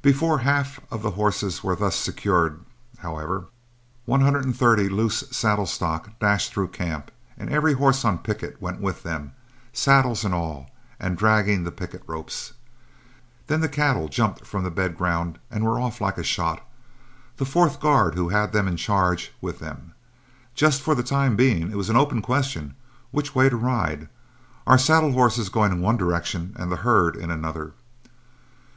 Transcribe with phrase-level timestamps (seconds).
[0.00, 2.60] Before half of the horses were thus secured,
[2.98, 3.46] however,
[4.04, 8.62] one hundred and thirty loose saddle stock dashed through camp, and every horse on picket
[8.62, 9.32] went with them,
[9.72, 12.52] saddles and all, and dragging the picket ropes.
[13.48, 16.64] Then the cattle jumped from the bed ground and were off like a shot,
[17.38, 19.94] the fourth guard, who had them in charge, with them.
[20.54, 22.76] Just for the time being it was an open question
[23.10, 24.06] which way to ride,
[24.64, 27.72] our saddle horses going in one direction and the herd in another.